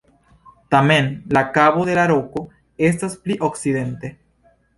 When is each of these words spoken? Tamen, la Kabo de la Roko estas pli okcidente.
Tamen, 0.75 1.25
la 1.29 1.51
Kabo 1.57 1.85
de 1.89 1.97
la 1.99 2.07
Roko 2.13 2.43
estas 2.89 3.19
pli 3.27 3.39
okcidente. 3.51 4.13